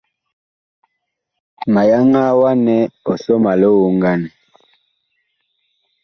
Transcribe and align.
Ma 1.73 1.81
yaŋaa 1.89 2.31
wa 2.41 2.51
nɛ 2.65 2.75
ɔ 3.09 3.13
sɔ 3.23 3.33
ma 3.43 3.51
lioŋganɛ. 3.61 4.27